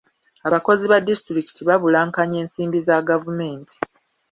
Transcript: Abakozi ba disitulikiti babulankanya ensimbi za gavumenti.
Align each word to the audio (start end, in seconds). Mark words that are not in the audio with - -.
Abakozi 0.47 0.83
ba 0.91 0.97
disitulikiti 1.07 1.61
babulankanya 1.69 2.37
ensimbi 2.43 2.79
za 2.87 2.95
gavumenti. 3.09 3.75